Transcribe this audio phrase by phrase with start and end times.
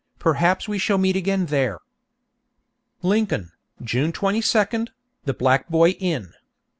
[0.17, 1.77] Perhaps we shall meet again there.
[3.03, 3.51] Lincoln,
[3.83, 4.87] June 22,
[5.25, 6.33] The Black Boy Inn.